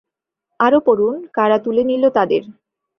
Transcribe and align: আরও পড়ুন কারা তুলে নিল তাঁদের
আরও 0.59 0.79
পড়ুন 0.87 1.15
কারা 1.33 1.57
তুলে 1.63 1.83
নিল 1.83 2.03
তাঁদের 2.09 2.43